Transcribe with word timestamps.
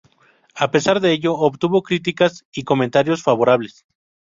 A 0.65 0.71
pesar 0.71 0.99
de 0.99 1.11
ello 1.13 1.35
obtuvo 1.35 1.83
críticas 1.83 2.43
y 2.51 2.63
comentarios 2.63 3.21
favorables. 3.21 3.85